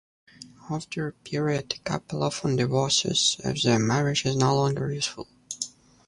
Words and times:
After 0.67 1.05
a 1.07 1.13
period, 1.13 1.75
a 1.75 1.79
couple 1.87 2.23
often 2.23 2.55
divorces 2.55 3.39
if 3.43 3.61
the 3.61 3.77
marriage 3.77 4.25
is 4.25 4.35
no 4.35 4.55
longer 4.55 4.91
useful. 4.91 5.27